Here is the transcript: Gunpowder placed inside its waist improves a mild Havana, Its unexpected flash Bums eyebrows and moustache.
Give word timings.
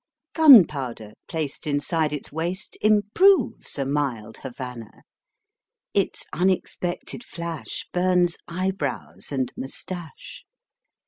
Gunpowder 0.33 1.13
placed 1.27 1.67
inside 1.67 2.11
its 2.11 2.31
waist 2.31 2.75
improves 2.81 3.77
a 3.77 3.85
mild 3.85 4.37
Havana, 4.37 5.03
Its 5.93 6.25
unexpected 6.33 7.23
flash 7.23 7.87
Bums 7.93 8.35
eyebrows 8.47 9.31
and 9.31 9.53
moustache. 9.55 10.43